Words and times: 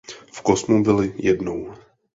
V 0.33 0.41
kosmu 0.41 0.83
byl 0.83 1.11
jednou. 1.15 1.73